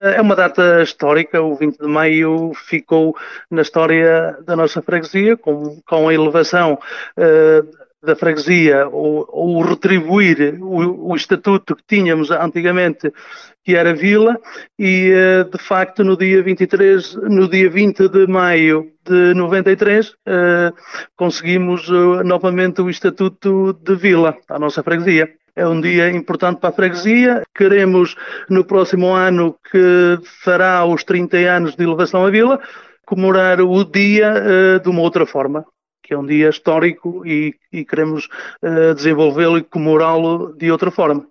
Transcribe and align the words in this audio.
É 0.00 0.20
uma 0.20 0.36
data 0.36 0.80
histórica, 0.80 1.42
o 1.42 1.56
20 1.56 1.78
de 1.78 1.88
maio 1.88 2.52
ficou 2.54 3.16
na 3.50 3.62
história 3.62 4.38
da 4.46 4.54
nossa 4.54 4.80
freguesia, 4.80 5.36
com, 5.36 5.80
com 5.84 6.08
a 6.08 6.14
elevação 6.14 6.78
uh, 7.16 8.06
da 8.06 8.14
freguesia, 8.14 8.86
ou, 8.86 9.28
ou 9.28 9.60
retribuir 9.60 10.56
o, 10.62 11.10
o, 11.10 11.16
estatuto 11.16 11.74
que 11.74 11.82
tínhamos 11.84 12.30
antigamente, 12.30 13.12
que 13.64 13.74
era 13.74 13.92
vila, 13.92 14.38
e 14.78 15.12
uh, 15.12 15.50
de 15.50 15.58
facto 15.58 16.04
no 16.04 16.16
dia 16.16 16.44
23, 16.44 17.14
no 17.14 17.48
dia 17.48 17.68
20 17.68 18.08
de 18.08 18.28
maio 18.28 18.92
de 19.04 19.34
93, 19.34 20.10
uh, 20.10 20.14
conseguimos 21.16 21.88
novamente 22.24 22.80
o 22.80 22.88
estatuto 22.88 23.72
de 23.72 23.96
vila, 23.96 24.36
à 24.48 24.60
nossa 24.60 24.80
freguesia 24.80 25.28
é 25.58 25.66
um 25.66 25.80
dia 25.80 26.08
importante 26.10 26.60
para 26.60 26.70
a 26.70 26.72
freguesia. 26.72 27.42
Queremos, 27.54 28.14
no 28.48 28.64
próximo 28.64 29.12
ano, 29.12 29.56
que 29.70 30.18
fará 30.44 30.84
os 30.84 31.02
30 31.02 31.36
anos 31.36 31.74
de 31.74 31.82
elevação 31.82 32.24
à 32.24 32.30
vila, 32.30 32.60
comemorar 33.04 33.60
o 33.60 33.84
dia 33.84 34.32
uh, 34.32 34.80
de 34.80 34.88
uma 34.88 35.02
outra 35.02 35.26
forma, 35.26 35.64
que 36.02 36.14
é 36.14 36.18
um 36.18 36.24
dia 36.24 36.48
histórico 36.48 37.26
e, 37.26 37.54
e 37.72 37.84
queremos 37.84 38.28
uh, 38.62 38.94
desenvolvê-lo 38.94 39.58
e 39.58 39.64
comemorá-lo 39.64 40.54
de 40.56 40.70
outra 40.70 40.90
forma. 40.90 41.26